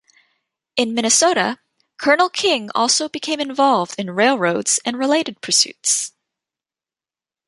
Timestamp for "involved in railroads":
3.39-4.79